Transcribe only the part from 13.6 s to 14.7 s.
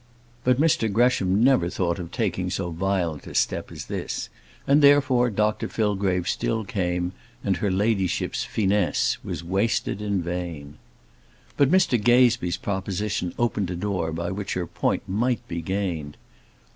a door by which her